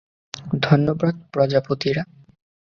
ধন্যবাদ, 0.61 1.15
প্রজাপতিরা! 1.33 2.03